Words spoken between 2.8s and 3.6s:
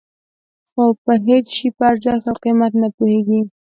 نه پوهېږي.